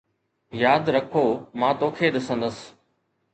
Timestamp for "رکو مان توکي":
0.95-2.07